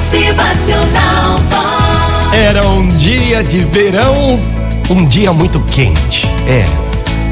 [0.00, 2.32] Motivacional Vox.
[2.32, 4.40] Era um dia de verão,
[4.88, 6.26] um dia muito quente.
[6.46, 6.64] É,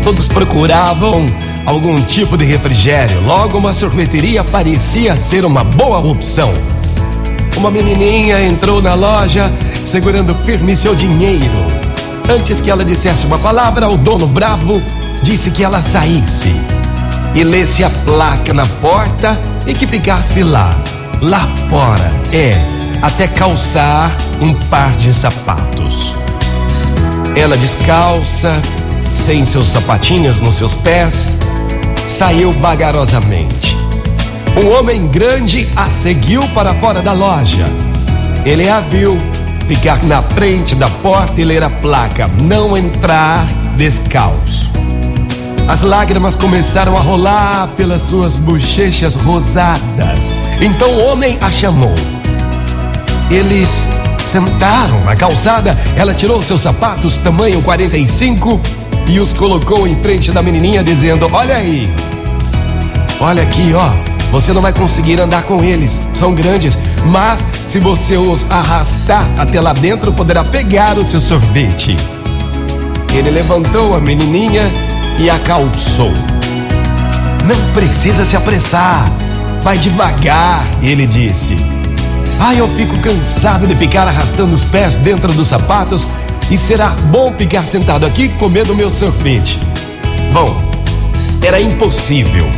[0.05, 1.25] todos procuravam
[1.65, 3.23] algum tipo de refrigério.
[3.23, 6.53] Logo, uma sorveteria parecia ser uma boa opção.
[7.57, 9.51] Uma menininha entrou na loja
[9.83, 11.67] segurando firme seu dinheiro.
[12.29, 14.83] Antes que ela dissesse uma palavra, o dono bravo
[15.23, 16.55] disse que ela saísse
[17.35, 20.77] e lesse a placa na porta e que ficasse lá,
[21.21, 22.11] lá fora.
[22.33, 22.53] É,
[23.03, 26.15] até calçar um par de sapatos.
[27.37, 28.61] Ela descalça,
[29.13, 31.37] sem seus sapatinhos nos seus pés,
[32.07, 33.77] saiu vagarosamente.
[34.63, 37.67] Um homem grande a seguiu para fora da loja.
[38.45, 39.17] Ele a viu
[39.69, 44.71] ficar na frente da porta e ler a placa: Não entrar descalço.
[45.69, 50.48] As lágrimas começaram a rolar pelas suas bochechas rosadas.
[50.61, 51.95] Então o homem a chamou.
[53.31, 53.89] Eles
[54.25, 55.77] sentaram na calçada.
[55.97, 58.61] Ela tirou seus sapatos tamanho 45
[59.09, 61.91] e os colocou em frente da menininha, dizendo: Olha aí,
[63.21, 64.09] olha aqui, ó.
[64.31, 69.59] Você não vai conseguir andar com eles, são grandes, mas se você os arrastar até
[69.59, 71.97] lá dentro, poderá pegar o seu sorvete.
[73.15, 74.71] Ele levantou a menininha
[75.19, 76.13] e a calçou.
[77.47, 79.03] Não precisa se apressar,
[79.63, 81.57] vai devagar, ele disse.
[82.41, 86.07] Ah, eu fico cansado de ficar arrastando os pés dentro dos sapatos
[86.51, 89.59] e será bom ficar sentado aqui comendo meu sorvete.
[90.33, 90.69] Bom,
[91.43, 92.49] era impossível.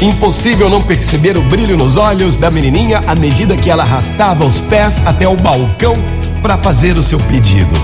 [0.00, 4.60] Impossível não perceber o brilho nos olhos da menininha à medida que ela arrastava os
[4.60, 5.94] pés até o balcão
[6.42, 7.74] para fazer o seu pedido.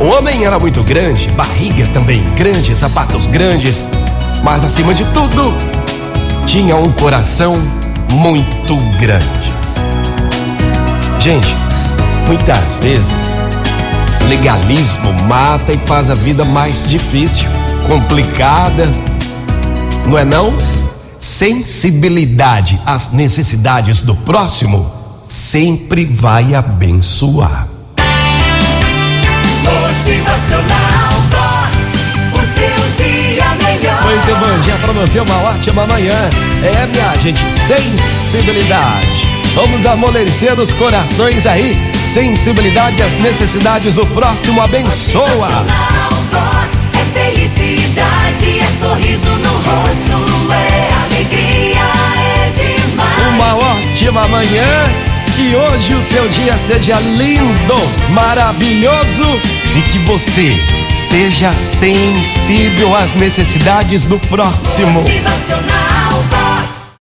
[0.00, 3.86] O homem era muito grande, barriga também grande, sapatos grandes,
[4.42, 5.52] mas acima de tudo,
[6.46, 7.54] tinha um coração
[8.12, 9.52] muito grande.
[11.18, 11.54] Gente,
[12.26, 13.36] muitas vezes,
[14.28, 17.48] legalismo mata e faz a vida mais difícil,
[17.86, 18.90] complicada,
[20.06, 20.52] não é não?
[21.18, 24.90] Sensibilidade às necessidades do próximo
[25.22, 27.68] sempre vai abençoar.
[34.92, 36.30] Você, uma ótima manhã.
[36.62, 39.28] É, minha gente, sensibilidade.
[39.54, 41.76] Vamos amolecer os corações aí.
[42.08, 45.66] Sensibilidade às necessidades do próximo abençoa.
[46.30, 46.88] Vox.
[46.94, 51.80] É felicidade, é sorriso no rosto, é alegria,
[52.36, 53.34] é demais.
[53.34, 54.64] Uma ótima manhã.
[55.34, 57.74] Que hoje o seu dia seja lindo,
[58.10, 59.40] maravilhoso
[59.74, 60.81] e que você
[61.12, 64.92] seja sensível às necessidades do próximo.
[64.92, 66.24] Motivacional